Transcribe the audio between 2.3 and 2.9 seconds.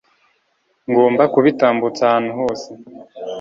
hose